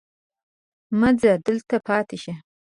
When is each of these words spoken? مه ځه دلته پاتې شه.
مه 0.99 1.09
ځه 1.21 1.31
دلته 1.45 1.75
پاتې 1.87 2.17
شه. 2.23 2.33